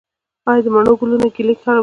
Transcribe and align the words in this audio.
آیا 0.49 0.61
د 0.65 0.67
مڼو 0.73 0.93
ګلونه 0.99 1.27
ږلۍ 1.35 1.55
خرابوي؟ 1.61 1.79